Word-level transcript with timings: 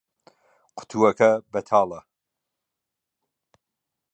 قوتووەکە 0.77 1.31
بەتاڵە. 1.51 1.99